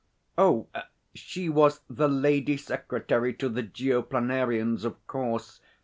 Oh, 0.35 0.65
she 1.13 1.47
was 1.47 1.81
the 1.87 2.07
Lady 2.07 2.57
Secretary 2.57 3.35
to 3.35 3.47
the 3.47 3.61
Geoplanarians, 3.61 4.83
of 4.83 5.05
course. 5.05 5.61